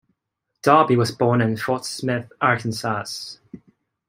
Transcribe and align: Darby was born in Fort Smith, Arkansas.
Darby 0.63 0.95
was 0.95 1.11
born 1.11 1.41
in 1.41 1.55
Fort 1.55 1.85
Smith, 1.85 2.33
Arkansas. 2.41 3.03